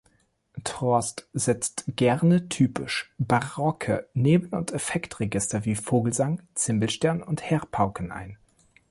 Trost 0.63 1.29
setzt 1.31 1.83
gerne 1.95 2.49
typisch 2.49 3.13
barocke 3.19 4.09
Neben- 4.15 4.47
und 4.57 4.71
Effektregister 4.73 5.63
wie 5.63 5.75
Vogelsang, 5.75 6.41
Zimbelstern 6.55 7.21
und 7.21 7.47
Heer-Pauken 7.47 8.11
ein. 8.11 8.39